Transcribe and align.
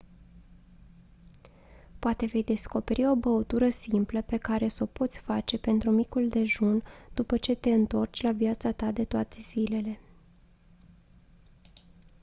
poate 1.99 2.25
vei 2.25 2.43
descoperi 2.43 3.07
o 3.07 3.15
băutură 3.15 3.69
simplă 3.69 4.21
pe 4.21 4.37
care 4.37 4.67
s-o 4.67 4.85
poți 4.85 5.19
face 5.19 5.57
pentru 5.59 5.91
micul 5.91 6.29
dejun 6.29 6.83
după 7.13 7.37
ce 7.37 7.55
te 7.55 7.69
întorci 7.69 8.21
la 8.21 8.31
viața 8.31 8.71
ta 8.71 8.91
de 8.91 9.03
toate 9.05 9.35
zilele 9.39 9.99